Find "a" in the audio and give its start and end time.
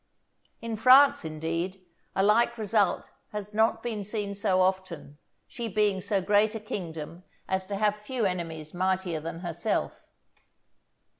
2.15-2.23, 6.55-6.59